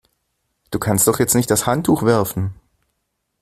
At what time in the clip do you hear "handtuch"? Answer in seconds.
1.67-2.01